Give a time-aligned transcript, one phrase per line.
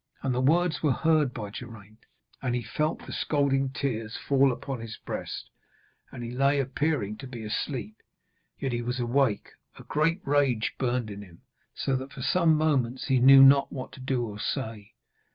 [0.23, 2.07] And the words were heard by Geraint,
[2.41, 5.51] and he felt the scalding tears fall upon his breast,
[6.11, 8.01] and he lay appearing to be asleep,
[8.57, 9.49] yet he was awake.
[9.77, 11.43] A great rage burned in him,
[11.75, 14.95] so that for some moments he knew not what to do or say.